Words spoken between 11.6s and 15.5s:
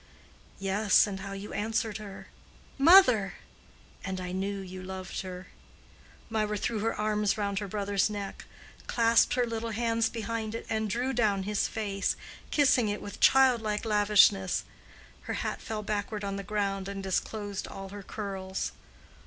face, kissing it with childlike lavishness. Her